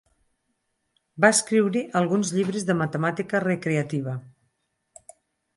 Va 1.25 1.31
escriure 1.35 1.83
alguns 2.01 2.31
llibres 2.37 2.65
de 2.71 2.77
matemàtica 2.81 3.43
recreativa. 3.45 4.19